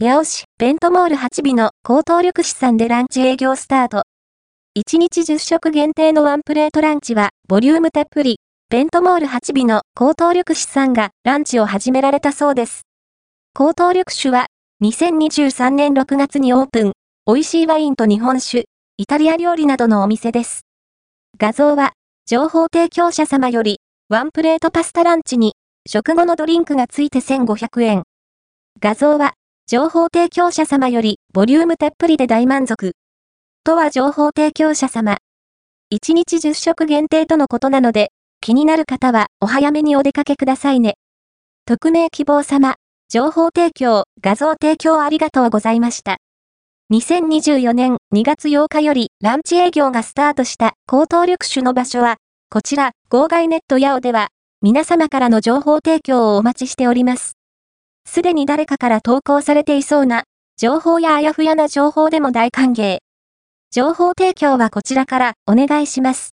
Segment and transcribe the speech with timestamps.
[0.00, 4.04] 八尾市、ベントモール8尾の高等緑市さんでランチ営業スタート。
[4.78, 8.38] 1日10食限定のワンプレートランチは、ボリュームたっぷり、
[8.70, 12.82] ベントモール8尾の高等緑市さんがランチを始められたそうです。
[13.54, 14.46] 高等緑酒は、
[14.84, 16.92] 2023年6月にオープン、
[17.26, 18.66] 美味しいワインと日本酒、
[18.98, 20.60] イタリア料理などのお店です。
[21.38, 21.94] 画像は、
[22.24, 25.54] 情報提供者様より、ワンプレートパスタランチに、
[25.88, 28.02] 食後のドリンクがついて1500円。
[28.80, 29.34] 画像は、
[29.70, 32.92] 情報提供者様より、ボリュームたっぷりで大満足。
[33.64, 35.18] とは情報提供者様。
[35.92, 38.08] 1日10食限定とのことなので、
[38.40, 40.94] 気になる方はお早めにお出かけくださいね。
[41.66, 42.76] 匿名希望様、
[43.10, 46.16] 情報提供、画像提供ありがとうございました。
[46.90, 52.16] 2024年2月8日よりランチ営業がスタートした高等緑種の場所は、
[52.48, 54.28] こちら、号外ネットヤオでは、
[54.62, 57.37] 皆様からの情報提供をお待ちしております。
[58.10, 60.24] すでに誰かから投稿されていそうな、
[60.56, 63.00] 情報やあやふやな情報でも大歓迎。
[63.70, 66.26] 情報提供はこちらからお願いします。